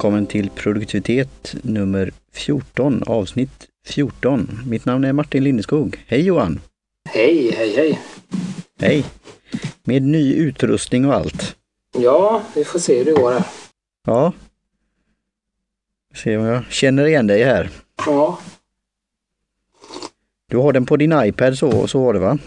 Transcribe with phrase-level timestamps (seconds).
[0.00, 4.60] välkommen till produktivitet nummer 14, avsnitt 14.
[4.66, 6.04] Mitt namn är Martin Lindeskog.
[6.06, 6.60] Hej Johan!
[7.08, 8.00] Hej, hej, hej!
[8.80, 9.04] Hej!
[9.84, 11.56] Med ny utrustning och allt.
[11.98, 13.44] Ja, vi får se hur det går här.
[14.06, 14.32] Ja.
[16.14, 17.70] Se om jag känner igen dig här.
[18.06, 18.38] Ja,
[20.48, 22.38] Du har den på din iPad så, så var det va?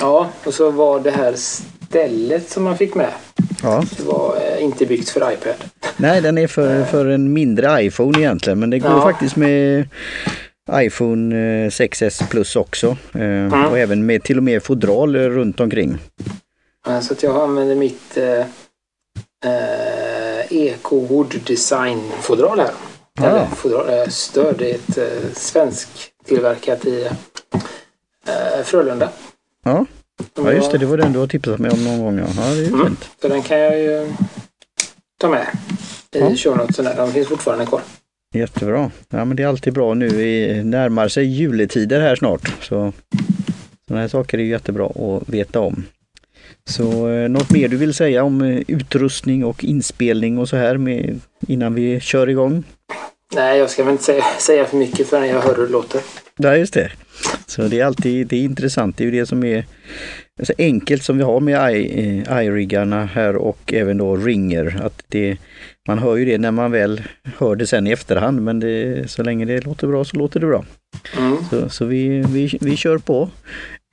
[0.00, 3.12] ja och så var det här stället som man fick med.
[3.62, 3.84] Ja.
[3.96, 5.54] Det var eh, inte byggt för iPad.
[6.00, 9.02] Nej, den är för, för en mindre iPhone egentligen, men det går Ja.
[9.02, 9.88] faktiskt med
[10.72, 12.96] iPhone eh, 6S Plus också.
[13.14, 15.98] Eh, Och även med till och med fodral eh, runt omkring.
[16.88, 18.40] Eh, Så att jag använder mitt eh,
[19.44, 22.70] eh, Eco Wood Design fodral här.
[23.20, 23.26] Ja.
[23.26, 24.54] Eller fodral, eh, stöd.
[24.58, 25.88] Det är ett eh, svensk
[26.26, 27.06] tillverkat i
[28.28, 29.08] eh, Frölunda.
[29.64, 29.86] Ja.
[30.34, 30.78] ja, just det.
[30.78, 32.18] Det var den du har tipsat mig om någon gång.
[32.18, 32.86] Ja, ja det är Mm.
[32.86, 33.08] fint.
[33.22, 34.12] Så den kan jag ju
[35.20, 35.46] ta med
[36.12, 36.36] i Ja.
[36.36, 36.96] show notesen där.
[36.96, 37.80] De finns fortfarande kvar.
[38.34, 38.90] Jättebra.
[39.08, 40.08] Ja, men det är alltid bra nu.
[40.08, 42.52] Vi närmar sig juletider här snart.
[42.60, 42.92] Så
[43.88, 45.84] sådana här saker är jättebra att veta om.
[46.68, 50.76] Så eh, något mer du vill säga om eh, utrustning och inspelning och så här
[50.76, 52.64] med, innan vi kör igång?
[53.34, 56.00] Nej, jag ska väl inte säga, säga för mycket förrän jag hör hur det låter.
[56.36, 56.90] Ja, just det.
[57.46, 58.96] Så det är alltid det är intressant.
[58.96, 59.64] Det är ju det som är
[60.42, 64.80] så enkelt som vi har med i-riggarna här och även då ringer.
[64.82, 65.36] Att det,
[65.88, 67.02] man hör ju det när man väl
[67.38, 70.46] hör det sen i efterhand men det, så länge det låter bra så låter det
[70.46, 70.64] bra.
[71.18, 71.36] Mm.
[71.50, 73.28] Så, så vi, vi, vi kör på.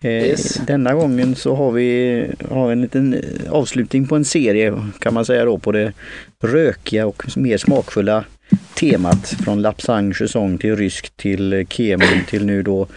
[0.02, 0.54] Eh, Yes.
[0.68, 5.46] Denna gången så har vi har en liten avslutning på en serie kan man säga
[5.46, 5.94] då på det
[6.44, 8.24] rökiga och mer smakfulla
[8.74, 12.88] temat från lapsang, säsong till rysk till kemun till nu då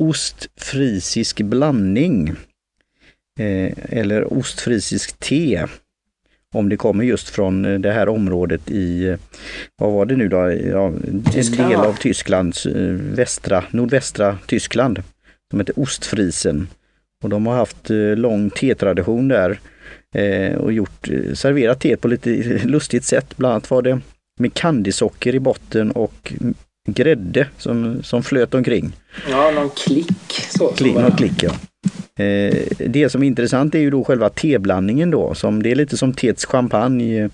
[0.00, 2.34] ostfrisisk blandning.
[3.38, 5.66] Eh, eller ostfrisisk te.
[6.54, 9.18] Om det kommer just från eh, det här området i, eh,
[9.76, 15.02] vad var det nu då, ja, en Tyskland, del av Tysklands eh, västra, nordvästra Tyskland.
[15.50, 16.68] De heter Ostfrisen.
[17.22, 19.60] Och de har haft lång tetradition där
[20.58, 22.30] och gjort, serverat te på lite
[22.64, 23.36] lustigt sätt.
[23.36, 24.00] Bland annat var det
[24.40, 26.32] med kandisocker i botten och
[26.92, 28.92] grädde som, som flöt omkring.
[29.30, 30.68] Ja, någon klick så.
[30.68, 31.50] Klick, något klick ja.
[32.24, 35.34] Eh, det som är intressant är ju då själva teblandningen då.
[35.34, 37.22] Som det är lite som teets champagne.
[37.24, 37.30] eh,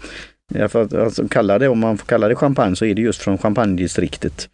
[0.54, 3.02] Ja, för att, alltså, kalla det, om man får kalla det champagne så är det
[3.02, 4.48] just från champagnedistriktet.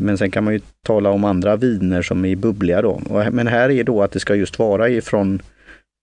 [0.00, 3.00] Men sen kan man ju tala om andra viner som är bubbliga då.
[3.30, 5.42] Men här är då att det ska just vara ifrån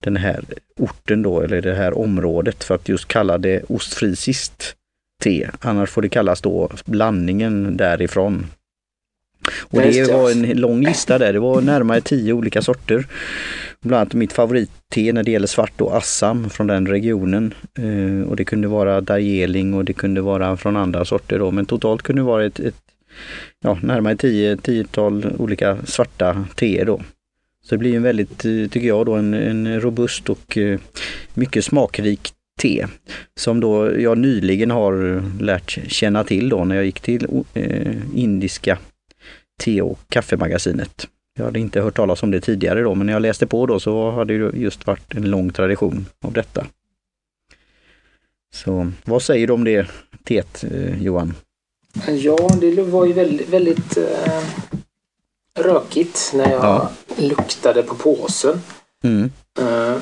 [0.04, 0.40] den här
[0.78, 4.74] orten då, eller det här området för att just kalla det ostfrisiskt
[5.20, 5.48] te.
[5.60, 8.46] Annars får det kallas då blandningen därifrån.
[9.60, 10.12] Och det.
[10.12, 11.32] var en lång lista där.
[11.32, 13.06] Det var närmare tio olika sorter.
[13.80, 17.54] Bland annat mitt favoritte när det gäller svart då, Assam från den regionen.
[17.78, 21.50] Eh, och det kunde vara Darjeeling och det kunde vara från andra sorter då.
[21.50, 22.74] Men totalt kunde det vara ett, ett
[23.62, 27.00] ja, närmare tio, tiotal olika svarta teer då.
[27.62, 30.78] Så det blir en väldigt, eh, tycker jag då, en, en robust och eh,
[31.34, 32.86] mycket smakrik te.
[33.36, 38.78] Som då jag nyligen har lärt känna till då när jag gick till eh, indiska
[39.62, 41.08] te och kaffemagasinet.
[41.38, 43.80] Jag hade inte hört talas om det tidigare då, men när jag läste på då
[43.80, 46.66] så hade det just varit en lång tradition av detta.
[48.54, 49.86] Så vad säger du om det
[50.24, 51.34] teet, eh, Johan?
[52.08, 54.42] Ja, det var ju väldigt, väldigt eh,
[55.58, 56.90] rökigt när jag Ja.
[57.18, 58.60] luktade på påsen.
[59.04, 59.30] Mm.
[59.60, 59.96] Eh,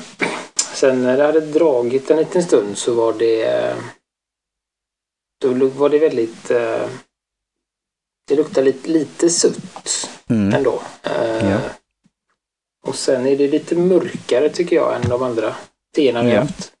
[0.73, 3.73] sen när det hade dragit en liten stund så var det
[5.41, 6.87] då var det väldigt eh,
[8.27, 10.53] det luktade lite, lite sutt Mm.
[10.53, 10.81] ändå.
[11.03, 11.59] Eh, Ja.
[12.85, 15.55] Och sen är det lite mörkare tycker jag än de andra
[15.95, 16.39] teerna vi Ja.
[16.41, 16.71] haft.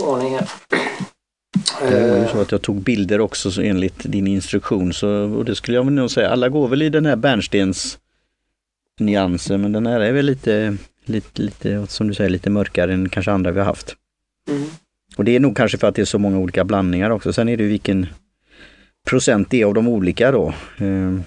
[0.00, 0.50] Ordning här.
[1.80, 5.08] Det var ju Eh, så att jag tog bilder också så enligt din instruktion så
[5.08, 6.30] och det skulle jag nog säga.
[6.30, 7.98] Alla går väl i den här bärnstens
[9.00, 10.76] nyansen men den här är väl lite,
[11.08, 13.96] lite, lite, som du säger, lite mörkare än kanske andra vi har haft.
[14.50, 14.68] mm.
[15.16, 17.32] Och det är nog kanske för att det är så många olika blandningar också.
[17.32, 18.06] Sen är det ju vilken
[19.06, 20.54] procent det är av de olika då.
[20.78, 21.18] Eh,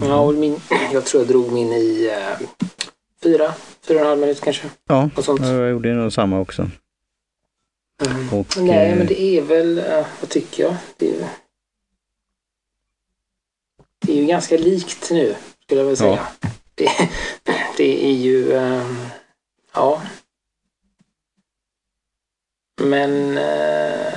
[0.00, 0.56] Ja, och min,
[0.92, 2.46] jag tror jag drog min i eh,
[3.22, 3.54] fyra,
[3.86, 4.68] fyra och en halv minut kanske.
[4.88, 6.70] Ja, jag gjorde nog samma också.
[8.06, 8.28] Mm.
[8.32, 10.76] Och, Nej, eh, men det är väl, eh, vad tycker jag?
[10.96, 11.28] Det är,
[14.06, 15.34] det är ju ganska likt nu,
[15.64, 16.26] skulle jag väl säga.
[17.44, 18.86] Det, det är ju, eh,
[19.74, 20.02] ja.
[22.80, 24.14] Men, eh,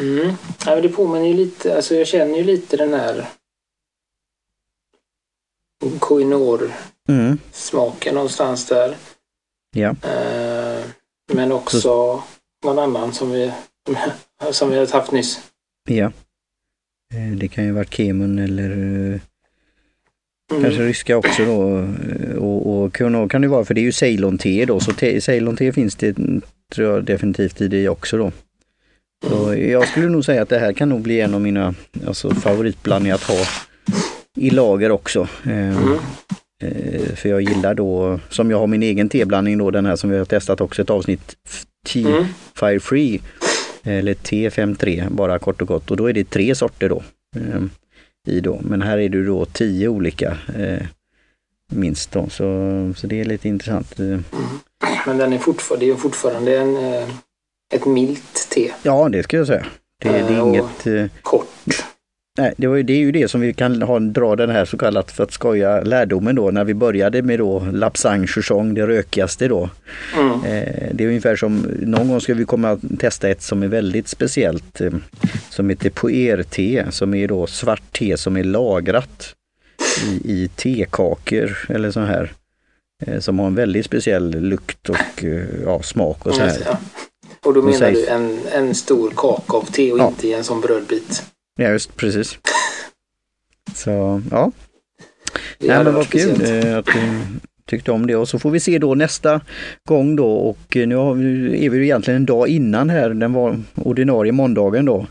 [0.00, 0.28] mm,
[0.66, 3.28] ja, men det påminner ju lite, alltså jag känner ju lite den här
[5.98, 8.96] Koinor-smaken Mm, någonstans där.
[9.74, 9.94] ja.
[10.02, 10.84] Eh,
[11.32, 12.22] men också
[12.64, 13.52] någon annan som vi,
[14.52, 15.40] som vi har haft nyss.
[15.88, 16.12] Ja.
[17.14, 18.70] Eh, det kan ju vara Kemun eller
[19.14, 19.20] eh,
[20.50, 20.62] mm.
[20.62, 21.78] kanske ryska också då.
[21.78, 25.72] Eh, och, och kan, kan det vara, för det är ju Ceylon-te då, så Ceylon-te
[25.72, 26.16] finns det
[26.74, 28.32] tror jag definitivt i det också då.
[29.28, 31.74] Så jag skulle nog säga att det här kan nog bli en av mina
[32.06, 33.44] alltså, favoritblandningar att ha
[34.36, 35.28] i lager också.
[35.44, 35.98] Mm.
[36.62, 40.10] Eh, för jag gillar då, som jag har min egen teblandning då, den här som
[40.10, 41.36] vi har testat också ett avsnitt,
[41.86, 43.20] T-Fire Free.
[43.82, 47.02] Eller T53 bara kort och gott och då är det tre sorter då.
[47.36, 47.62] Eh,
[48.28, 48.60] i då.
[48.62, 50.86] Men här är det då tio olika eh,
[51.72, 52.44] minst då, så,
[52.96, 53.98] så det är lite intressant.
[53.98, 54.24] Mm.
[55.06, 57.08] Men den är fortfarande, det är fortfarande en, eh,
[57.74, 58.72] ett milt te.
[58.82, 59.66] Ja, det ska jag säga.
[60.02, 61.12] Det, det är eh, inget...
[61.22, 61.48] Kort.
[62.38, 64.78] Nej, det, var, det är ju det som vi kan ha, dra den här så
[64.78, 69.48] kallat för att skoja lärdomen då när vi började med då Lapsang Chuchong, det rökigaste
[69.48, 69.70] då.
[70.16, 70.32] Mm.
[70.32, 73.68] Eh, det är ungefär som någon gång ska vi komma att testa ett som är
[73.68, 74.92] väldigt speciellt eh,
[75.50, 79.34] som heter puer-te som är då svart te som är lagrat
[80.06, 82.32] i, i tekakor eller så här.
[83.06, 86.58] Eh, som har en väldigt speciell lukt och eh, ja, smak och så här.
[86.64, 86.78] Ja.
[87.44, 90.08] Och då menar du en, en stor kaka av te och ja.
[90.08, 91.22] inte en sån brödbit?
[91.60, 92.38] Ja, just precis.
[93.74, 94.52] Så ja.
[95.58, 97.20] Ja, men vad kul eh, att du
[97.66, 99.40] tyckte om det och så får vi se då nästa
[99.88, 100.96] gång då och nu
[101.64, 105.06] är vi ju egentligen en dag innan här, den var ordinarie måndagen då.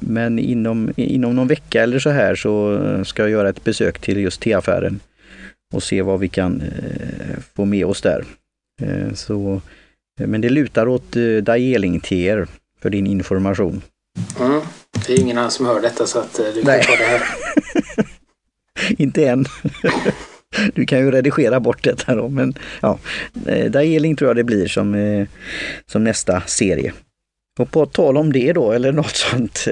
[0.00, 4.20] Men inom, inom någon vecka eller så här så ska jag göra ett besök till
[4.20, 5.00] just teaffären
[5.74, 8.24] och se vad vi kan eh, få med oss där.
[8.82, 9.60] Eh, så,
[10.20, 12.46] men det lutar åt eh, Dajeling-teer
[12.82, 13.82] för din information.
[14.40, 14.60] Mm.
[15.06, 16.84] Det är ingen annan som hör detta så att eh, du kan Nej.
[16.84, 17.22] ta det här.
[19.02, 19.44] Inte än.
[20.74, 22.98] du kan ju redigera bort detta då, men ja,
[23.46, 25.26] eh, Dajeling tror jag det blir som, eh,
[25.86, 26.92] som nästa serie.
[27.58, 29.64] Och på tal om det då, eller något sånt,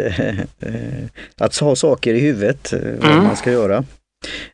[1.36, 3.24] att ha saker i huvudet, vad mm.
[3.24, 3.84] man ska göra.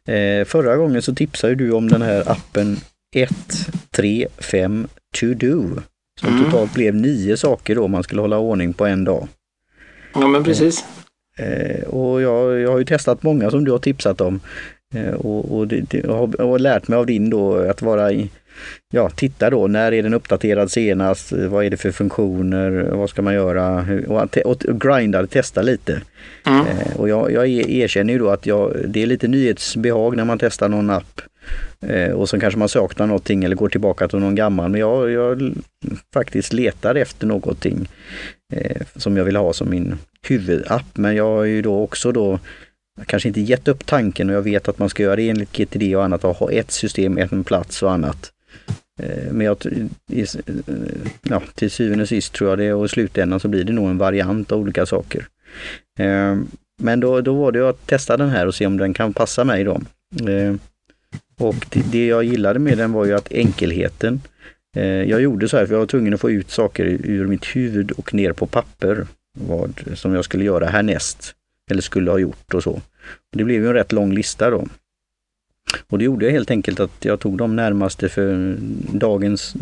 [0.07, 2.81] Eh, förra gången så tipsade du om den här appen
[3.15, 4.89] 135
[5.21, 5.81] To Do.
[6.21, 6.45] Som mm.
[6.45, 9.29] totalt blev nio saker då man skulle hålla ordning på en dag.
[10.15, 10.85] Ja men precis.
[11.39, 14.41] Eh, och jag, jag har ju testat många som du har tipsat om.
[14.95, 18.13] Eh, och, och, det, det, och, har, och lärt mig av din då att vara
[18.13, 18.31] i,
[18.93, 21.33] ja, titta då, när är den uppdaterad senast?
[21.33, 22.71] Vad är det för funktioner?
[22.71, 23.87] Vad ska man göra?
[24.09, 26.01] Och, och, och grinda, testa lite.
[26.47, 26.67] Mm.
[26.67, 30.39] Eh, och jag, jag erkänner ju då att jag, det är lite nyhetsbehag när man
[30.39, 31.21] testar någon app.
[31.81, 34.71] Eh, och så kanske man saknar någonting eller går tillbaka till någon gammal.
[34.71, 35.55] Men jag, jag
[36.13, 37.89] faktiskt letar efter någonting
[38.53, 40.87] eh, som jag vill ha som min huvudapp.
[40.95, 42.39] Men jag har ju då också då
[43.07, 45.97] kanske inte gett upp tanken och jag vet att man ska göra det enligt GTD
[45.97, 48.33] och annat och ha ett system, en plats och annat.
[49.03, 49.57] Eh, men jag,
[51.23, 53.91] ja, till syvende och sist tror jag det och i slutändan så blir det nog
[53.91, 55.27] en variant av olika saker.
[56.83, 59.45] Men då, då var det att testa den här och se om den kan passa
[59.45, 59.81] mig då.
[61.43, 64.21] Eh, och det, jag gillade med den var ju att enkelheten.
[65.07, 67.91] Jag gjorde så här för jag var tvungen att få ut saker ur mitt huvud
[67.91, 69.07] och ner på papper.
[69.39, 71.35] Vad som jag skulle göra härnäst.
[71.71, 72.81] Eller skulle ha gjort och så.
[73.37, 74.67] Det blev ju en rätt lång lista då.
[75.89, 78.57] Och det gjorde jag helt enkelt att jag tog de närmaste för
[78.93, 79.55] dagens,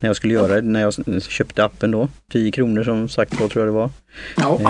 [0.00, 2.08] när jag skulle göra det, när jag köpte appen då.
[2.32, 3.90] 10 kronor som sagt var tror jag det var.
[4.36, 4.60] Ja,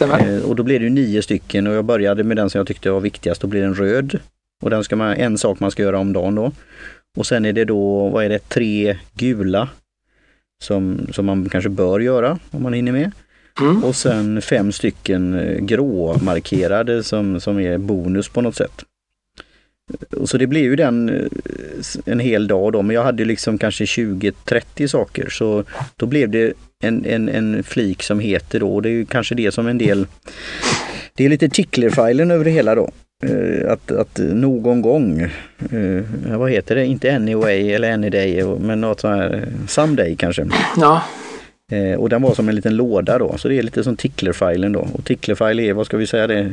[0.00, 2.66] eh, eh, Och då blev det nio stycken och jag började med den som jag
[2.66, 3.40] tyckte var viktigast.
[3.40, 4.18] Då blir den röd.
[4.64, 6.52] Och den ska man, en sak man ska göra om dagen då.
[7.16, 9.68] Och sen är det då, vad är det, tre gula
[10.62, 13.10] som, som man kanske bör göra om man hinner med.
[13.60, 13.84] Mm.
[13.84, 18.84] Och sen fem stycken eh, gråmarkerade som, som är bonus på något sätt.
[20.24, 21.26] Så det blev ju den eh,
[22.04, 25.64] en hel dag då, men jag hade liksom kanske 20-30 saker så
[25.96, 26.52] då blev det
[26.82, 29.78] en, en, en flik som heter då, och det är ju kanske det som en
[29.78, 30.06] del,
[31.14, 32.90] det är lite ticklerfilen över det hela då.
[33.22, 35.20] Eh, att, att någon gång,
[35.72, 36.02] eh,
[36.36, 40.46] vad heter det, inte anyway eller any day, men något sånt här, someday kanske.
[40.76, 41.02] Ja.
[41.72, 44.72] Eh, och den var som en liten låda då, så det är lite som ticklerfilen
[44.72, 44.88] då.
[44.92, 46.52] Och ticklerfile är, vad ska vi säga det,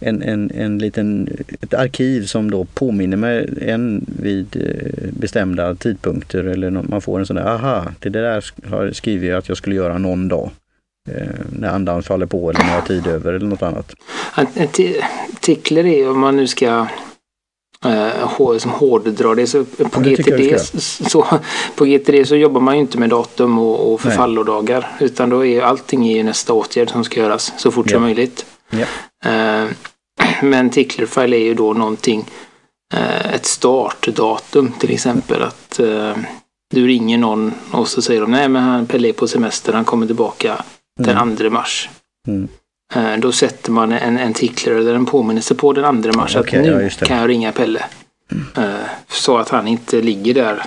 [0.00, 1.28] en, en, en liten,
[1.60, 7.26] ett arkiv som då påminner mig en vid eh, bestämda tidpunkter eller man får en
[7.26, 10.50] sån där, aha, det där har skrivit att jag skulle göra någon dag.
[11.10, 13.94] Eh, när andan faller på eller när jag har tid över eller något annat.
[15.40, 16.86] Tickler är om man nu ska
[17.84, 19.46] eh, som hårddrar det.
[19.46, 21.26] Så på, ja, GTD, så,
[21.74, 25.62] på GTD så jobbar man ju inte med datum och, och förfallodagar utan då är
[25.62, 27.96] allting i nästa åtgärd som ska göras så fort ja.
[27.96, 28.46] som möjligt.
[28.70, 28.86] Ja.
[29.30, 29.68] Eh,
[30.42, 32.24] men Ticklerfile är ju då någonting,
[32.94, 35.42] eh, ett startdatum till exempel.
[35.42, 36.16] att eh,
[36.74, 39.84] du ringer någon och så säger de nej men han Pelle är på semester, han
[39.84, 40.64] kommer tillbaka
[40.98, 41.88] den 2 mars.
[42.26, 42.48] Mm.
[42.94, 46.60] Eh, Då sätter man en, en tickler eller en påminnelse på den 2 mars Okej,
[46.60, 47.06] att ja, nu det.
[47.06, 47.84] kan jag ringa Pelle.
[48.56, 48.74] Eh,
[49.08, 50.62] Så att han inte ligger där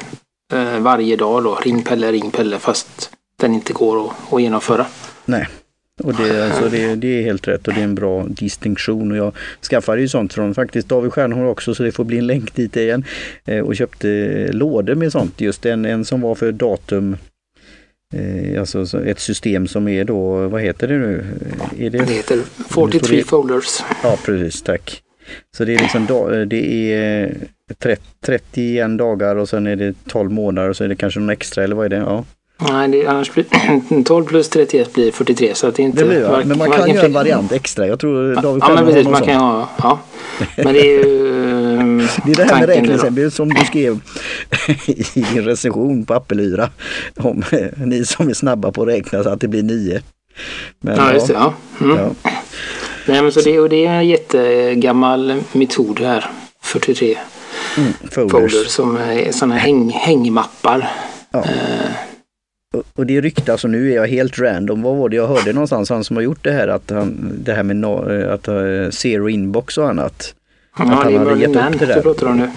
[0.53, 1.55] eh, varje dag då.
[1.55, 4.85] Ring Pelle, ring Pelle fast den inte går att, att genomföra.
[5.25, 5.47] Nej.
[6.03, 9.11] Och det, alltså det, det är helt rätt och det är en bra distinktion.
[9.11, 9.33] Och jag
[9.69, 12.75] skaffade ju sånt från faktiskt David Stjernholm också så det får bli en länk dit
[12.77, 13.05] igen.
[13.45, 14.07] Eh, och köpte
[14.51, 15.41] lådor med sånt.
[15.41, 17.17] Just en, en som var för datum.
[18.15, 21.25] Eh, alltså så ett system som är då, vad heter det nu?
[21.77, 23.79] Är det, Det heter 43 folders.
[24.03, 25.01] Ja precis, tack.
[25.57, 26.05] Så det är liksom
[26.47, 27.37] det är
[27.79, 31.29] 30, 31 dagar och sen är det 12 månader och så är det kanske någon
[31.29, 31.95] extra eller vad är det?
[31.95, 32.25] Ja.
[32.57, 35.99] Nej, det, annars blir 12 plus 31 blir 43 så att det inte...
[36.03, 36.41] Det blir ja.
[36.45, 37.87] Men man kan göra en variant extra.
[37.87, 39.07] Jag tror David Ja, men precis.
[39.07, 39.99] Man kan ha, ja.
[40.57, 41.25] Men det är ju...
[42.25, 43.99] Det är det här med är som du skrev
[44.85, 46.69] i din recension på Appelyra.
[47.17, 50.01] Om eh, ni som är snabba på att räkna så att det blir nio.
[50.79, 51.33] Men, Ja, just det.
[51.33, 51.53] Ja.
[51.81, 51.97] Mm.
[51.97, 52.31] ja.
[53.05, 56.29] Nej, men så det, och det är en jättegammal metod här.
[56.63, 57.17] 43
[57.77, 58.31] Mm, folders.
[58.31, 60.91] folders som är sådana häng, hängmappar.
[61.31, 61.39] Ja.
[61.39, 61.45] Och-
[62.93, 65.89] Och det ryktas, och nu är jag helt random, vad var det jag hörde någonstans,
[65.89, 69.29] han som har gjort det här, att han, det här med no, att ha zero
[69.29, 70.33] inbox och annat.
[70.77, 71.95] Ja, han det är Merlin upp Man det där.
[71.95, 72.49] du pratar om nu.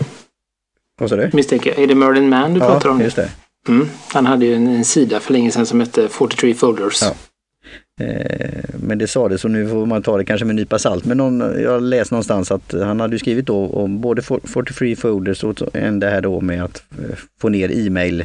[1.00, 1.30] Vad sa du?
[1.32, 1.80] Misstänker.
[1.80, 3.04] Är det Merlin Man du pratar om Ja, nu?
[3.04, 3.28] just det.
[3.68, 3.88] Mm.
[4.12, 7.02] Han hade ju en, en sida för länge sedan som hette 43 folders.
[7.02, 7.14] Ja.
[8.04, 10.78] Eh, Men det sa det så nu får man ta det kanske med en nypa
[10.78, 11.04] salt.
[11.04, 15.44] Men någon, jag har läst någonstans att han hade skrivit då om både 43 folders
[15.44, 18.24] och det här då med att eh, få ner e-mail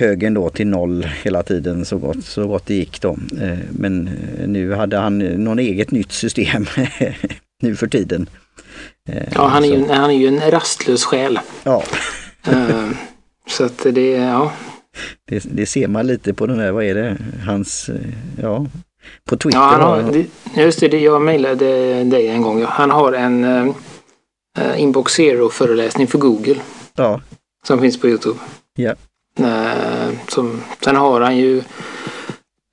[0.00, 3.18] högen då till noll hela tiden så gott, så gott det gick då.
[3.40, 6.66] Eh, Men eh, nu hade han någon eget nytt system
[7.62, 8.28] nu för tiden.
[9.08, 11.38] Eh, Ja, han är, ju, han är ju en rastlös själ.
[11.62, 11.82] Ja,
[13.48, 14.52] så att det, ja.
[15.28, 17.16] det, det ser man lite på den där, vad är det,
[17.46, 17.90] hans,
[18.42, 18.66] ja,
[19.28, 19.58] på Twitter.
[19.58, 20.24] ja han har
[20.56, 22.60] just det, jag mejlade dig en gång.
[22.60, 22.66] ja.
[22.70, 26.56] Han har en eh, Inbox Zero-föreläsning för Google
[26.96, 27.20] ja,
[27.66, 28.38] som finns på Youtube.
[28.76, 28.94] Ja.
[29.40, 31.58] Eh, som, sen har han ju,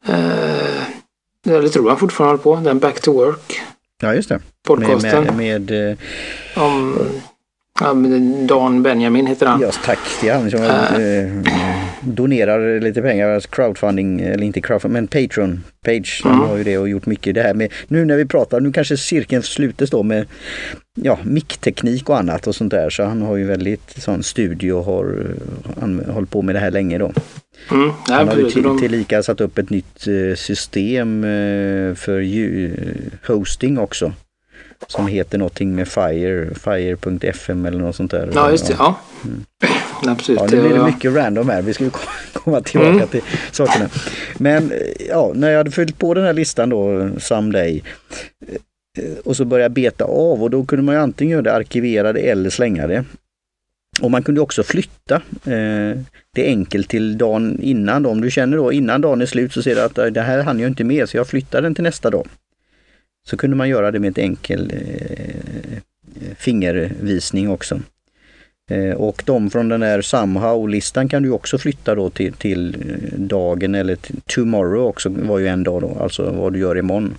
[0.07, 0.83] eh,
[1.47, 3.61] eller tror han fortfarande håller på, den Back to Work
[4.01, 4.35] ja, just det.
[4.35, 5.23] Med, podcasten.
[5.23, 5.97] med, med eh,
[6.63, 6.97] Om,
[7.79, 9.61] ja, med Dan Benjamin heter han.
[9.61, 11.43] Just tack till han som eh,
[12.15, 16.21] donerar lite pengar, alltså crowdfunding, eller inte crowdfunding, men Patreon page.
[16.25, 16.39] Mm.
[16.39, 18.97] har ju det och gjort mycket det här med, nu när vi pratar, nu kanske
[18.97, 20.25] cirkeln slutes då med
[20.95, 22.89] ja, mickteknik och annat och sånt där.
[22.89, 25.27] Så han har ju väldigt sån studie och har
[26.11, 27.13] hållit på med det här länge då.
[27.71, 32.21] Mm, Han har ju till, tillika satt upp ett nytt eh, system eh, för
[33.27, 34.13] hosting också.
[34.87, 38.29] Som heter någonting med Fire, Fire.fm eller något sånt där.
[38.33, 38.75] Ja, just det.
[38.79, 38.99] Ja.
[40.05, 40.35] Ja, precis.
[40.39, 41.61] Ja, nu blir det mycket random här.
[41.61, 41.99] Vi ska ju ko-
[42.33, 43.07] komma tillbaka Mm.
[43.07, 43.89] till sakerna.
[44.37, 44.77] Men eh,
[45.09, 47.83] ja, när jag hade fyllt på den här listan då, Someday,
[48.97, 52.19] eh, och så började beta av och då kunde man ju antingen göra det arkiverade
[52.19, 53.03] eller slänga det.
[54.01, 55.15] Och man kunde också flytta
[55.45, 55.97] eh,
[56.35, 58.03] det enkelt till dagen innan.
[58.03, 58.09] Då.
[58.09, 60.59] Om du känner då innan dagen är slut så ser du att det här hann
[60.59, 62.27] jag inte med så jag flyttar den till nästa dag.
[63.29, 65.79] Så kunde man göra det med ett enkel eh,
[66.37, 67.79] fingervisning också.
[68.71, 73.19] Eh, Och de från den här somehow-listan kan du också flytta då till, till eh,
[73.19, 77.15] dagen eller till tomorrow också var ju en dag då, alltså vad du gör imorgon.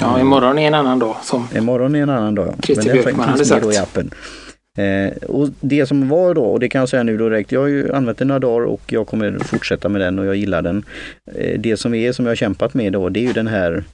[0.00, 1.16] Ja, imorgon är en annan dag.
[1.22, 2.46] Som, Imorgon är en annan dag.
[2.48, 2.54] ja.
[2.62, 3.96] Christer Björkman hade med då i sagt.
[3.96, 4.10] appen.
[4.78, 7.66] Eh, och det som var då, och det kan jag säga nu direkt, jag har
[7.66, 10.84] ju använt den några dagar och jag kommer fortsätta med den och jag gillar den.
[11.34, 13.84] Eh, det som är som jag har kämpat med då, det är ju den här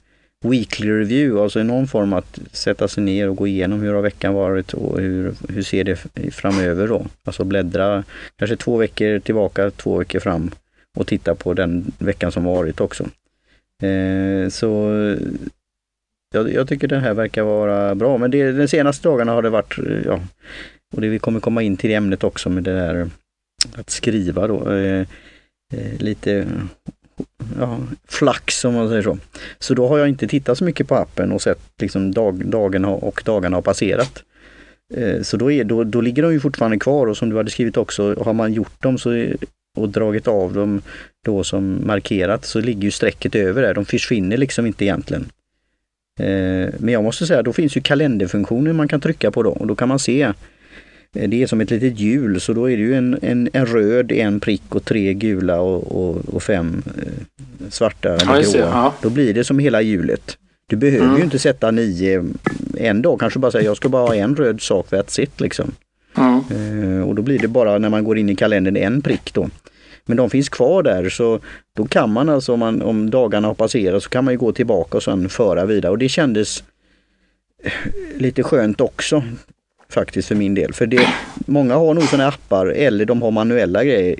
[0.49, 4.01] Weekly Review, alltså i någon form att sätta sig ner och gå igenom hur har
[4.01, 5.95] veckan varit och hur, hur ser det
[6.31, 7.05] framöver då.
[7.23, 8.03] Alltså bläddra
[8.35, 10.51] kanske två veckor tillbaka, två veckor fram
[10.97, 13.03] och titta på den veckan som varit också.
[13.83, 14.91] Eh, så
[16.33, 19.49] jag, jag tycker den här verkar vara bra, men det, de senaste dagarna har det
[19.49, 20.21] varit, eh, ja,
[20.93, 23.09] och det vi kommer komma in till ämnet också med det där
[23.75, 25.07] att skriva då, eh,
[25.73, 26.47] eh, lite
[27.59, 29.17] ja, flax om man säger så.
[29.59, 32.85] Så då har jag inte tittat så mycket på appen och sett liksom dag, dagen
[32.85, 34.23] och dagarna har passerat.
[34.93, 37.51] Eh, så då, är, då, då ligger de ju fortfarande kvar och som du hade
[37.51, 39.27] skrivit också, har man gjort dem så,
[39.77, 40.81] och dragit av dem
[41.25, 43.73] då som markerat så ligger ju strecket över där.
[43.73, 45.25] De försvinner liksom inte egentligen.
[46.19, 49.67] Eh, men jag måste säga, då finns ju kalenderfunktionen man kan trycka på då och
[49.67, 50.33] då kan man se
[51.11, 54.11] det är som ett litet hjul så då är det ju en, en, en röd,
[54.11, 57.03] en prick och tre gula och, och, och fem eh,
[57.69, 58.61] svarta eller gråa.
[58.61, 58.93] ja.
[59.01, 60.37] Då blir det som hela hjulet.
[60.67, 61.17] Du behöver Mm.
[61.17, 62.25] ju inte sätta nio
[62.77, 65.71] en dag, kanske bara säga jag ska bara ha en röd sak that's it liksom.
[66.17, 67.03] Mm.
[67.03, 69.49] och då blir det bara när man går in i kalendern en prick då.
[70.05, 71.39] Men de finns kvar där så
[71.75, 74.51] då kan man alltså om, man, om dagarna har passerat så kan man ju gå
[74.51, 76.63] tillbaka och sen föra vidare och det kändes
[78.17, 79.23] lite skönt också
[79.89, 80.73] faktiskt för min del.
[80.73, 81.07] För det,
[81.45, 84.15] många har nog sådana appar eller de har manuella grejer.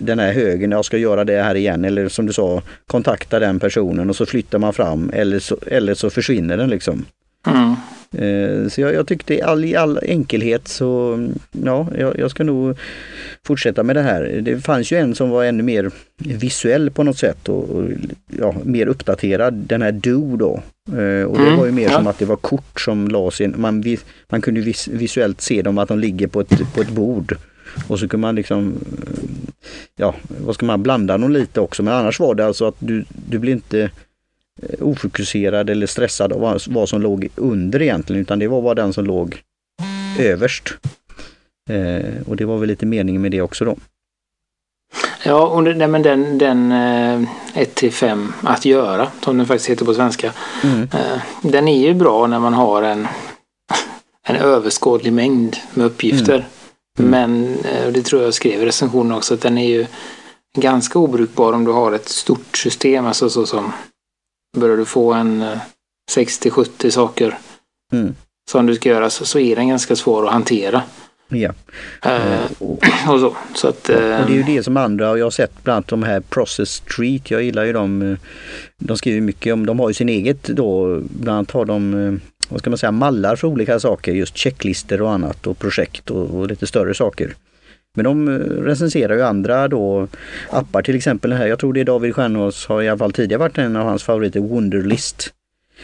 [0.00, 3.60] Den här högen, jag ska göra det här igen eller som du sa, kontakta den
[3.60, 7.04] personen och så flyttar man fram eller så, eller så försvinner den liksom.
[7.46, 7.74] Mm.
[8.12, 11.18] Eh, så jag, jag tyckte i all, all enkelhet så
[11.64, 12.78] ja, jag, jag, ska nog
[13.46, 14.40] fortsätta med det här.
[14.42, 17.84] Det fanns ju en som var ännu mer visuell på något sätt och, och
[18.38, 20.62] ja, mer uppdaterad, den här Do då.
[20.88, 21.96] Eh, och det mm, var ju mer ja.
[21.96, 23.54] som att det var kort som lades in.
[23.56, 23.84] Man,
[24.28, 27.36] man kunde vis, visuellt se dem att de ligger på ett, på ett bord.
[27.88, 28.74] Och så kunde man liksom,
[29.96, 30.14] ja
[30.44, 33.38] vad ska man blanda dem lite också men annars var det alltså att du, du
[33.38, 33.90] blir inte Eh,
[34.80, 39.04] ofokuserad eller stressad av vad som låg under egentligen utan det var bara den som
[39.04, 39.42] låg
[40.18, 40.74] överst.
[41.70, 43.76] Eh, och det var väl lite meningen med det också då.
[45.24, 49.70] Ja, och det, men den, den eh, 1 till 5 att göra, som den faktiskt
[49.70, 50.32] heter på svenska.
[50.64, 50.82] Mm.
[50.82, 53.08] Eh, den är ju bra när man har en,
[54.28, 56.34] en överskådlig mängd med uppgifter.
[56.34, 56.44] Mm.
[56.98, 57.10] Mm.
[57.10, 59.86] Men, eh, och det tror jag skrev i recensionen också, att den är ju
[60.56, 63.72] ganska obrukbar om du har ett stort system, alltså så som
[64.58, 65.44] Börjar du få en
[66.10, 67.38] 60-70 eh, saker
[67.92, 68.14] mm.
[68.50, 70.82] som du ska göra så, så är den ganska svår att hantera.
[71.28, 71.52] Ja.
[72.06, 72.44] Uh,
[73.08, 73.36] och så.
[73.54, 75.74] så att, uh, och det är ju det som andra, och jag har sett bland
[75.76, 78.16] annat de här Process Street, jag gillar ju dem.
[78.78, 82.60] De skriver mycket om, de har ju sin eget då, bland annat har de, vad
[82.60, 86.46] ska man säga, mallar för olika saker, just checklister och annat och projekt och, och
[86.46, 87.34] lite större saker.
[87.94, 90.08] Men de eh, recenserar ju andra då
[90.50, 93.40] appar, till exempel här, jag tror det är David Stjärnås har i alla fall tidigare
[93.40, 95.32] varit en av hans favoriter, Wunderlist.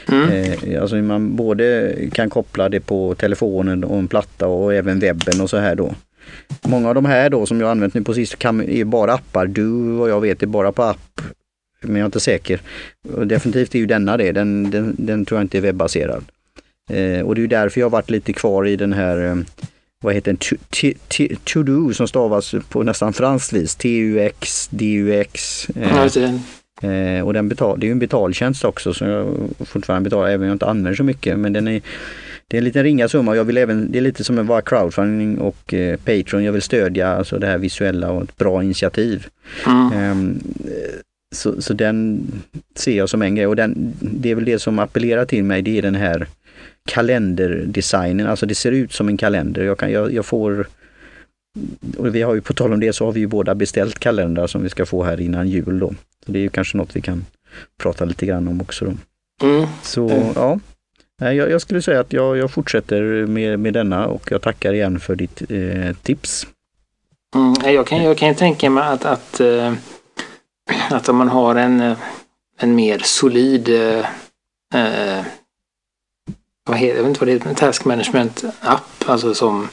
[0.09, 0.31] Mm.
[0.31, 5.41] Eh, alltså man både kan koppla det på telefonen och en platta och även webben
[5.41, 5.95] och så här då.
[6.63, 9.47] Många av de här då som jag använt nu på sist kan, är bara appar.
[9.47, 11.21] Du vad jag vet är bara på app.
[11.81, 12.61] Men jag är inte säker.
[13.15, 16.25] Och definitivt är ju denna det, den, den, den tror jag inte är webbaserad.
[16.91, 19.45] Eh, och det är därför jag varit lite kvar i den här
[20.05, 25.67] vad heter den, To-Do som stavas på nästan franskt vis, T-U-X, D-U-X.
[26.83, 29.27] Eh, eh, och den betal, det är ju en betaltjänst också som jag
[29.61, 31.39] fortfarande betalar även om jag inte använder så mycket.
[31.39, 31.83] Men den är,
[32.49, 33.37] det är en liten ringa summa.
[33.37, 36.45] Jag vill även, det är lite som en crowdfunding och eh, Patreon.
[36.45, 39.27] Jag vill stödja alltså det här visuella och ett bra initiativ.
[39.67, 40.41] Mm.
[40.65, 41.01] Eh,
[41.35, 42.27] så, så den
[42.75, 45.63] ser jag som en grej och den, det är väl det som appellerar till mig,
[45.63, 46.27] det är den här
[46.89, 49.65] kalenderdesignen, alltså det ser ut som en kalender.
[49.65, 50.67] Jag, kan, jag, jag får
[51.99, 54.47] och vi har ju på tal om det så har vi ju båda beställt kalendrar
[54.47, 55.95] som vi ska få här innan jul då.
[56.27, 57.27] Så Det är ju kanske något vi kan
[57.83, 58.85] prata lite grann om också.
[58.85, 58.93] Då.
[59.47, 59.67] Mm.
[59.83, 60.33] Så mm.
[60.35, 60.59] ja,
[61.19, 65.01] jag, jag, skulle säga att jag, jag fortsätter med, med denna och jag tackar igen
[65.01, 66.47] för ditt eh, tips.
[67.35, 69.73] Mm, jag, kan, jag kan tänka mig att, att, äh,
[70.91, 71.95] att om man har en,
[72.59, 73.69] en mer solid
[74.75, 75.21] äh,
[76.65, 79.69] vad heter, jag vet inte vad det heter, task management app, alltså som,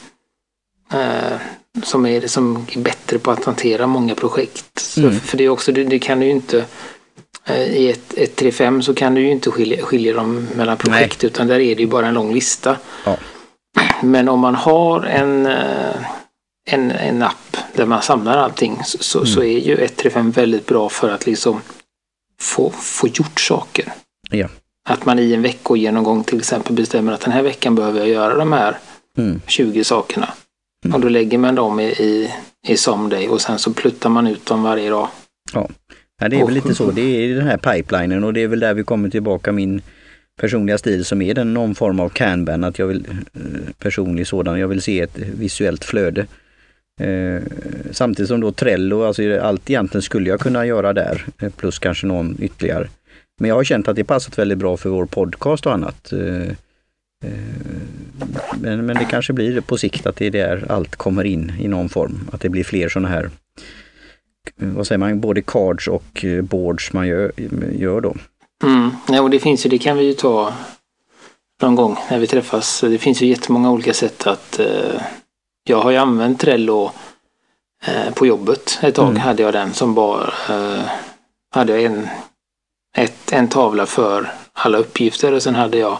[0.93, 1.39] eh,
[1.83, 4.97] som, är, som är bättre på att hantera många projekt.
[4.97, 5.19] Mm.
[5.19, 6.65] För det är också, det, det kan du ju inte
[7.45, 11.21] eh, i ett, ett 3.5 så kan du ju inte skilja, skilja dem mellan projekt
[11.21, 11.31] Nej.
[11.31, 12.77] utan där är det ju bara en lång lista.
[13.05, 13.17] Ja.
[14.01, 15.95] Men om man har en, eh,
[16.69, 19.31] en, en app där man samlar allting så, mm.
[19.31, 21.61] så är ju 135 väldigt bra för att liksom
[22.39, 23.93] få, få gjort saker.
[24.29, 24.47] Ja.
[24.89, 28.35] Att man i en veckogenomgång till exempel bestämmer att den här veckan behöver jag göra
[28.35, 28.77] de här
[29.17, 29.41] mm.
[29.47, 30.29] 20 sakerna.
[30.85, 30.95] Mm.
[30.95, 32.31] Och då lägger man dem i, i,
[32.67, 35.07] i Someday och sen så pluttar man ut dem varje dag.
[35.53, 35.69] Ja,
[36.19, 36.91] ja det är väl lite så.
[36.91, 39.81] Det är den här pipelinen och det är väl där vi kommer tillbaka min
[40.41, 43.41] personliga stil som är den någon form av Kanban, att jag vill eh,
[43.79, 46.27] personlig sådan, jag vill se ett visuellt flöde.
[47.01, 47.41] Eh,
[47.91, 52.07] samtidigt som då Trello, alltså allt egentligen skulle jag kunna göra där, eh, plus kanske
[52.07, 52.87] någon ytterligare.
[53.41, 56.11] Men jag har känt att det passat väldigt bra för vår podcast och annat.
[56.11, 56.47] Eh,
[57.23, 57.33] eh,
[58.59, 61.67] men, men det kanske blir på sikt att det är där allt kommer in i
[61.67, 62.29] någon form.
[62.31, 63.29] Att det blir fler sådana här,
[64.55, 67.31] vad säger man, både cards och eh, boards man gör,
[67.71, 68.15] gör då.
[68.63, 68.89] Mm.
[69.07, 70.53] Ja, och det finns ju, det kan vi ju ta
[71.61, 72.81] någon gång när vi träffas.
[72.81, 75.01] Det finns ju jättemånga olika sätt att eh,
[75.63, 76.91] jag har ju använt Trello
[77.85, 78.79] eh, på jobbet.
[78.81, 79.21] Ett tag mm.
[79.21, 80.83] hade jag den som bara eh,
[81.51, 82.07] hade jag en
[82.97, 85.97] ett, en tavla för alla uppgifter och sen hade jag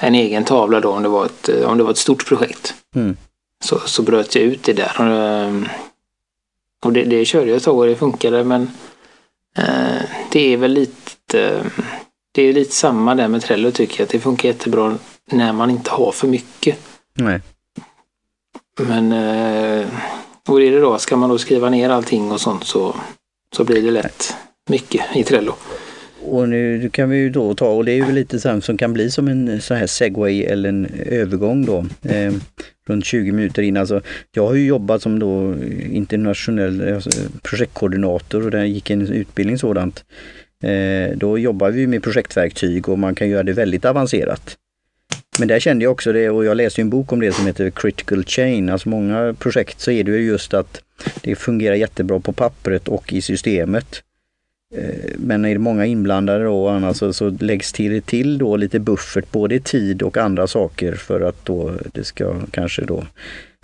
[0.00, 2.74] en egen tavla då om det var ett, om det var ett stort projekt.
[2.94, 3.16] Mm.
[3.64, 4.92] Så, så bröt jag ut det där.
[4.98, 5.68] Och, ehm,
[6.84, 8.70] och det, det körde jag ett tag och det funkade men
[9.56, 11.64] eh, det är väl lite
[12.32, 14.04] det är lite samma där med Trello tycker jag.
[14.04, 14.98] Att det funkar jättebra
[15.30, 16.78] när man inte har för mycket.
[17.14, 17.40] Nej.
[18.78, 19.88] Men eh,
[20.48, 20.98] hur är det då?
[20.98, 22.96] Ska man då skriva ner allting och sånt så,
[23.56, 24.36] så blir det lätt
[24.68, 25.54] mycket i Trello.
[26.22, 28.92] Och nu kan vi ju då ta, och det är ju lite sånt som kan
[28.92, 31.86] bli som en sån här segway eller en övergång då.
[32.02, 32.32] Eh,
[32.88, 33.76] runt 20 minuter in.
[33.76, 34.00] Alltså,
[34.32, 35.54] jag har ju jobbat som då
[35.92, 37.10] internationell alltså,
[37.42, 40.04] projektkoordinator och där gick en utbildning sådant.
[40.62, 44.56] Eh, då jobbar vi med projektverktyg och man kan göra det väldigt avancerat.
[45.38, 47.70] Men där kände jag också det och jag läste en bok om det som heter
[47.70, 48.68] Critical Chain.
[48.68, 50.82] Alltså många projekt så är det ju just att
[51.22, 54.02] det fungerar jättebra på pappret och i systemet.
[54.74, 58.80] Eh, men är det många inblandade då annars så, så läggs till, till då lite
[58.80, 63.06] buffert både i tid och andra saker för att då det ska kanske då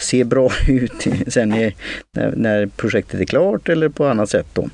[0.01, 1.75] se bra ut sen är,
[2.12, 4.69] när, när, projektet är klart eller på annat sätt då.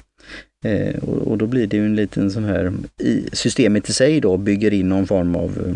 [0.65, 4.21] Eh, och, och, då blir det ju en liten sån här, i, systemet i sig
[4.21, 5.75] då bygger in någon form av, eh,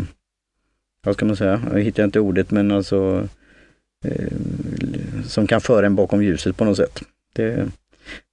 [1.05, 3.27] vad ska man säga, jag hittar inte ordet men alltså
[4.05, 4.31] eh,
[5.25, 7.01] som kan föra en bakom ljuset på något sätt.
[7.33, 7.67] Det,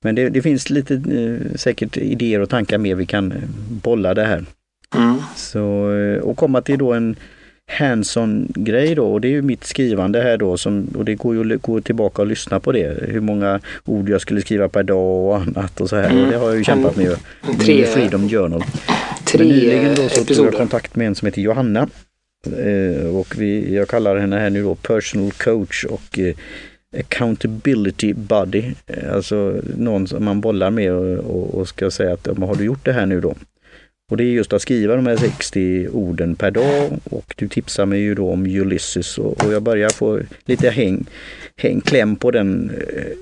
[0.04, 3.38] men det, det finns lite eh, säkert idéer och tankar mer vi kan eh,
[3.82, 4.44] bolla det här.
[4.94, 5.16] Mm.
[5.36, 7.16] Så, eh, och komma till då en
[7.78, 11.34] hands-on grej då och det är ju mitt skrivande här då som, och det går
[11.34, 13.08] ju att gå tillbaka och lyssna på det.
[13.08, 16.10] Hur många ord jag skulle skriva per dag och annat och så här.
[16.10, 16.24] Mm.
[16.24, 17.16] Och det har jag ju kämpat med.
[17.60, 18.64] Tre, med Freedom Journal.
[19.24, 21.88] Tre Men nyligen då så tog jag kontakt med en som heter Johanna.
[23.14, 26.18] och vi, jag kallar henne här nu då personal coach och
[26.98, 32.54] accountability buddy, eh, alltså någon som man bollar med och, och, ska säga att har
[32.54, 33.34] du gjort det här nu då?
[34.10, 37.86] Och det är just att skriva de här 60 orden per dag och du tipsar
[37.86, 41.06] mig ju då om Ulysses och, och jag börjar få lite häng,
[41.56, 43.16] häng kläm på den eh,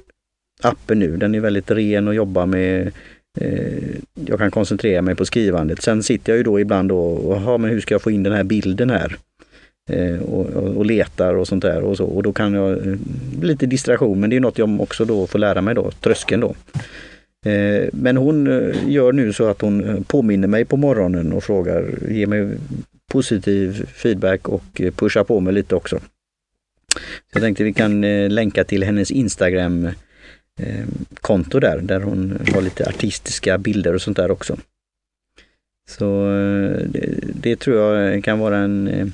[0.62, 1.16] appen nu.
[1.16, 2.92] Den är väldigt ren att jobba med.
[3.40, 3.94] Eh,
[4.26, 5.82] jag kan koncentrera mig på skrivandet.
[5.82, 8.32] Sen sitter jag ju då ibland och, jaha men hur ska jag få in den
[8.32, 9.16] här bilden här?
[9.88, 12.04] Eh, och, och, letar och sånt där och så.
[12.04, 12.94] Och då kan jag, eh,
[13.42, 16.54] lite distraktion, men det är något jag också då får lära mig då, tröskeln då.
[17.50, 18.46] Eh, men hon
[18.86, 22.48] gör nu så att hon påminner mig på morgonen och frågar, ger mig
[23.12, 26.00] positiv feedback och pushar på mig lite också.
[26.96, 29.88] Så jag tänkte vi kan länka till hennes Instagram
[31.14, 34.56] konto där, där hon har lite artistiska bilder och sånt där också.
[35.88, 36.26] Så
[36.86, 39.12] det, det tror jag kan vara en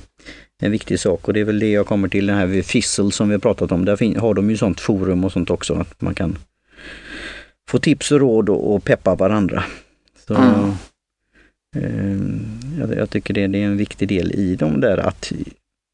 [0.59, 3.29] en viktig sak och det är väl det jag kommer till, den här Fissel som
[3.29, 3.85] vi har pratat om.
[3.85, 6.37] Där har de ju sånt forum och sånt också, att man kan
[7.69, 9.63] få tips och råd och, och peppa varandra.
[10.27, 10.71] Så, mm.
[11.75, 15.31] eh, jag, jag, tycker det, det, är en viktig del i de där att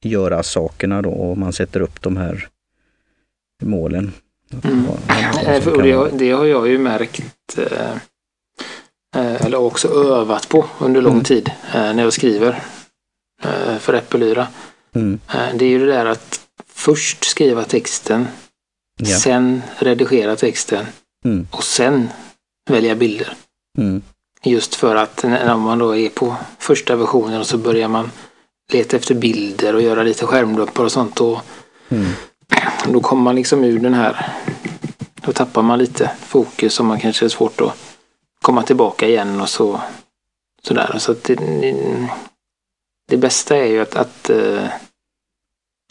[0.04, 2.48] göra sakerna då och man sätter upp de här
[3.64, 4.12] målen.
[4.64, 4.86] Mm.
[5.66, 7.92] Det, det, har jag ju märkt eh,
[9.16, 11.24] eh, eller också övat på under lång mm.
[11.24, 12.64] tid eh, när jag skriver.
[13.44, 14.48] Eh, för Äppelyra.
[14.96, 15.20] Mm.
[15.34, 18.28] Eh, det är ju det där att först skriva texten,
[19.00, 19.18] ja.
[19.18, 20.86] sen redigera texten
[21.26, 21.48] mm.
[21.52, 22.10] och sen
[22.70, 23.34] välja bilder.
[23.78, 24.02] Mm.
[24.44, 28.12] Just för att när man då är på första versionen och så börjar man
[28.72, 31.22] leta efter bilder och göra lite skärmdumpar och sånt.
[31.22, 31.42] Och
[31.90, 32.12] mm.
[32.88, 34.34] Då kommer man liksom ur den här,
[35.16, 37.74] då tappar man lite fokus och man kanske är svårt att
[38.42, 39.82] komma tillbaka igen och så
[40.68, 40.96] sådär.
[41.00, 41.36] Så att det,
[43.14, 44.66] det bästa är ju att, att, uh,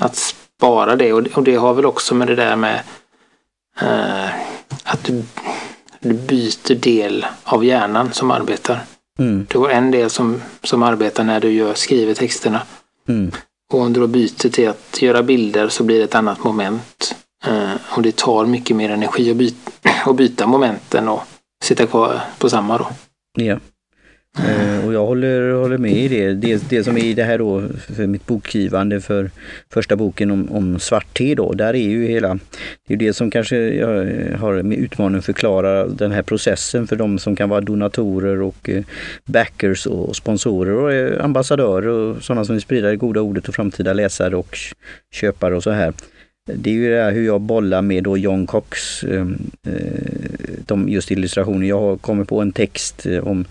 [0.03, 2.81] att spara det och, det har väl också med det där med
[3.83, 4.29] uh,
[4.85, 5.23] att du,
[6.01, 8.81] du byter del av hjärnan som arbetar.
[9.19, 9.47] Mm.
[9.51, 12.63] Du har en del som, som arbetar när du gör, skriver texterna.
[13.09, 13.31] Mm.
[13.73, 17.15] Och om du då byter till att göra bilder så blir det ett annat moment.
[17.49, 19.71] Uh, och det tar mycket mer energi att byta,
[20.11, 21.23] att byta momenten och
[21.65, 22.89] sitta kvar på samma då.
[23.39, 23.59] Ja.
[24.39, 26.35] Eh, och jag håller, håller med i det.
[26.35, 26.71] det.
[26.71, 27.63] Det som är i det här då,
[27.97, 29.31] för mitt bokgivande för
[29.73, 32.39] första boken om, om svart te då, där är ju hela,
[32.89, 36.87] det är det som kanske jag eh, har med utmaningen att förklara den här processen
[36.87, 38.85] för de som kan vara donatorer och eh,
[39.25, 43.55] backers och sponsorer och eh, ambassadörer och sådana som vill sprida det goda ordet och
[43.55, 44.59] framtida läsare och
[45.15, 45.93] köpare och så här.
[46.55, 49.27] Det är ju det här hur jag bollar med då John Cox, eh,
[50.67, 51.67] de just illustrationer.
[51.67, 53.45] Jag kommer på en text om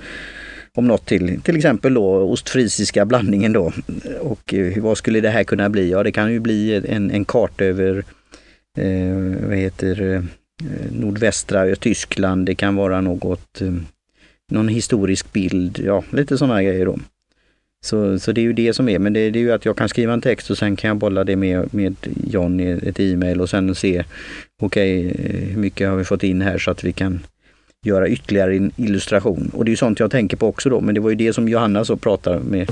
[0.78, 3.74] om något till, till exempel då ostfrisiska blandningen då.
[4.22, 5.92] Och eh, vad skulle det här kunna bli?
[5.92, 8.04] Ja, det kan ju bli en, en karta över
[8.78, 10.24] eh, vad heter eh,
[10.92, 12.46] nordvästra Tyskland.
[12.46, 13.74] Det kan vara något, eh,
[14.52, 17.00] någon historisk bild, ja lite sådana grejer då.
[17.84, 19.78] Så, så det är ju det som är, men det, det, är ju att jag
[19.78, 21.96] kan skriva en text och sen kan jag bolla det med, med
[22.28, 24.04] John i ett e-mail och sen se,
[24.62, 27.20] okej, okay, hur mycket har vi fått in här så att vi kan
[27.86, 29.52] göra ytterligare en illustration.
[29.54, 31.48] Och det är sånt jag tänker på också då, men det var ju det som
[31.48, 32.72] Johanna så pratar med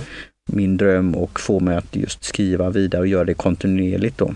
[0.51, 4.33] min dröm och få mig att just skriva vidare och göra det kontinuerligt då.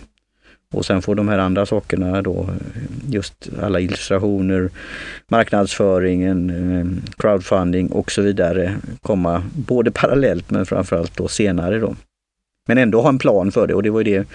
[0.73, 2.49] Och sen får de här andra sakerna då,
[3.09, 4.69] just alla illustrationer,
[5.27, 11.95] marknadsföringen, eh, crowdfunding och så vidare komma både parallellt men framförallt då senare då.
[12.67, 14.27] Men ändå ha en plan för det och det var ju det.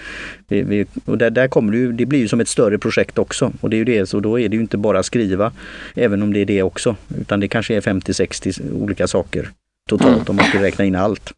[0.47, 3.51] Vi, vi, och där, där kommer det det blir ju som ett större projekt också.
[3.61, 5.51] Och det är ju det, så då är det ju inte bara skriva,
[5.95, 6.95] även om det är det också.
[7.21, 9.49] Utan det kanske är 50-60 olika saker
[9.89, 10.25] totalt mm.
[10.27, 11.33] om man skulle räkna in allt.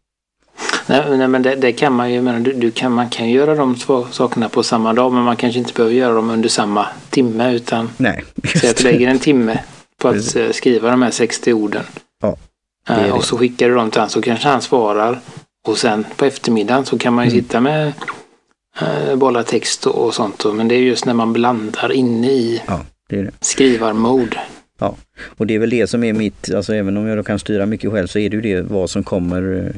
[0.86, 3.54] Nej, nej men det, det, kan man ju, men du, du, kan, man kan göra
[3.54, 6.86] de två sakerna på samma dag men man kanske inte behöver göra dem under samma
[7.10, 8.24] timme utan Nej,
[8.60, 9.58] säg att du lägger en timme
[9.98, 10.36] på att.
[10.36, 11.84] Eh, skriva de här 60 orden.
[12.22, 12.36] Ja,
[12.90, 15.20] uh, och så skickar du dem till honom så kanske han svarar
[15.66, 17.42] och sen på eftermiddagen så kan man ju mm.
[17.42, 17.92] sitta med
[18.82, 20.44] uh, bolla text och, sånt.
[20.54, 22.84] Men det är just när man blandar inne i ja,
[23.40, 24.40] skrivarmode.
[24.78, 24.96] Ja,
[25.36, 27.66] och det är väl det som är mitt, alltså även om jag då kan styra
[27.66, 29.72] mycket själv så är det ju det vad som kommer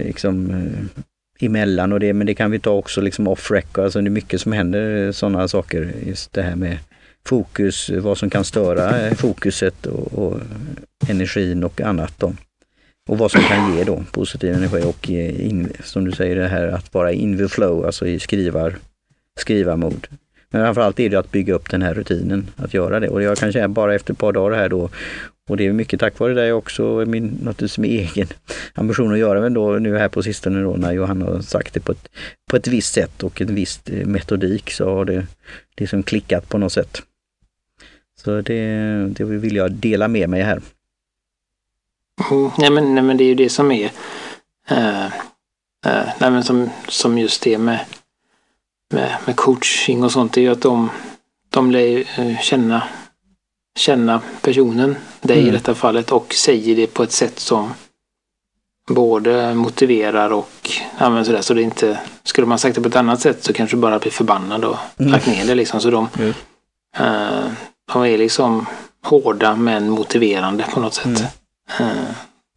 [0.00, 3.84] liksom eh, emellan och det, men det kan vi ta också liksom off record.
[3.84, 5.92] Alltså det är mycket som händer sådana saker.
[6.06, 6.78] Just det här med
[7.26, 10.40] fokus, vad som kan störa fokuset och, och
[11.08, 12.12] energin och annat.
[12.18, 12.32] Då.
[13.06, 16.48] Och vad som kan ge då positiv energi och eh, in, som du säger det
[16.48, 18.76] här att vara in the flow, alltså i skrivar,
[19.40, 20.06] skrivarmod.
[20.50, 23.08] Men framförallt är det att bygga upp den här rutinen, att göra det.
[23.08, 24.90] Och jag kan känna bara efter ett par dagar här då
[25.48, 28.28] och det är mycket tack vare dig också, min, naturligtvis min egen
[28.74, 31.80] ambition att göra men då nu här på sistone då när Johanna har sagt det
[31.80, 32.08] på ett,
[32.50, 35.26] på ett visst sätt och en viss eh, metodik så har det
[35.76, 37.02] liksom klickat på något sätt.
[38.20, 38.64] Så det,
[39.16, 40.60] det vill jag dela med mig här.
[42.30, 43.90] Mm, nej, men, nej men det är ju det som är
[44.72, 45.06] uh,
[45.86, 47.78] uh, nej, men som, som just det med,
[48.92, 50.90] med, med coaching och sånt, det är ju att de,
[51.50, 52.04] de lär
[52.42, 52.82] känna
[53.76, 55.48] känna personen, dig mm.
[55.48, 57.74] i detta fallet, och säger det på ett sätt som
[58.90, 63.20] både motiverar och ja, sådär, så det inte, skulle man sagt det på ett annat
[63.20, 65.12] sätt så kanske bara blir förbannad och mm.
[65.12, 65.80] lagt ner det liksom.
[65.80, 66.34] Så de, mm.
[67.92, 68.66] de är liksom
[69.04, 71.22] hårda men motiverande på något sätt.
[71.80, 72.04] Mm.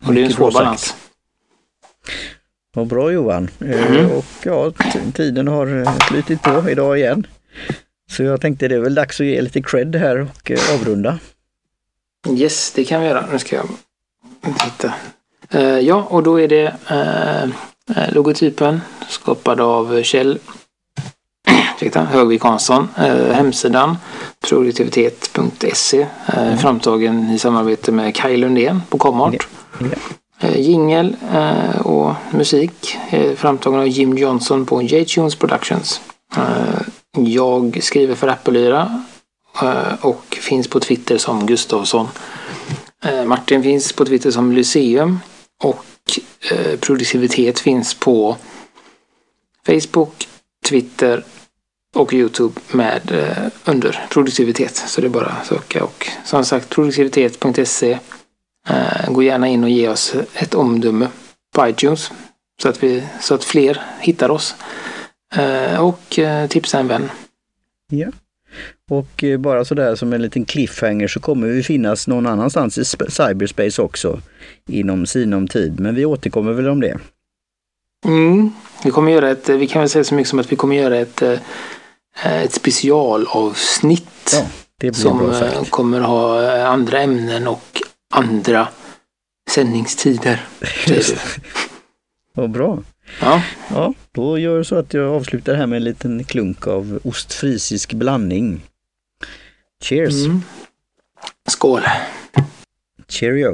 [0.06, 0.96] Och det är en svår balans.
[2.74, 3.50] Vad bra Johan.
[3.60, 4.12] Eh, mm.
[4.12, 4.72] Och ja,
[5.14, 7.28] tiden har flutit på idag igen.
[8.12, 11.20] Så jag tänkte det är väl dags att ge lite cred här och eh, avrunda.
[12.30, 13.26] Yes, det kan vi göra.
[13.32, 13.70] Nu ska jag
[14.60, 14.94] titta.
[15.82, 16.74] Ja, och då är det
[18.12, 20.40] logotypen skapad av Kjell
[21.82, 22.88] ursäkta, Högvik Hansson.
[23.00, 23.98] Uh, hemsidan
[24.50, 26.58] produktivitet.se mm.
[26.58, 29.48] framtagen i samarbete med Kaj Lundén på Comart.
[29.80, 29.92] Mm.
[29.92, 30.60] Yeah.
[30.60, 31.16] Jingel
[31.80, 32.98] och musik
[33.36, 36.02] framtagen av Jim Johnson på J-Tunes Productions.
[37.12, 39.04] Jag skriver för Appelyra
[39.62, 42.08] eh, och finns på Twitter som Gustavsson.
[43.04, 45.20] Eh, Martin finns på Twitter som Lyceum
[45.64, 45.86] och
[46.52, 48.38] eh, produktivitet finns på
[49.66, 50.28] Facebook,
[50.70, 51.24] Twitter
[51.96, 53.02] och Youtube med
[53.66, 54.76] under produktivitet.
[54.76, 58.00] Så det är bara att söka och som sagt produktivitet.se.
[59.08, 61.08] Gå gärna in och ge oss ett omdöme
[61.56, 62.12] på iTunes
[62.62, 64.56] så att, vi, så att fler hittar oss.
[65.36, 67.10] Eh, och eh, tipsa en vän.
[67.90, 68.08] Ja.
[68.90, 72.86] Och eh, bara sådär som en liten cliffhanger så kommer vi finnas någon annanstans i
[72.86, 74.22] cyberspace också
[74.68, 75.80] inom sinom tid.
[75.80, 76.98] Men vi återkommer väl om det.
[78.06, 78.52] Mm.
[78.84, 80.98] Vi kommer göra ett, vi kan väl säga så mycket som att vi kommer göra
[80.98, 81.24] ett,
[82.24, 84.32] ett specialavsnitt.
[84.34, 84.46] Ja,
[84.78, 85.70] det blir som bra sagt.
[85.70, 87.82] kommer ha andra ämnen och
[88.14, 88.68] andra
[89.50, 90.46] sändningstider.
[92.34, 92.80] Vad bra.
[93.22, 93.44] Ja.
[93.70, 97.94] ja, då gör jag så att jag avslutar här med en liten klunk av ostfrisisk
[97.94, 98.62] blandning.
[99.84, 100.26] Cheers!
[100.26, 100.42] Mm.
[101.50, 101.82] Skål!
[103.08, 103.54] Cheerio!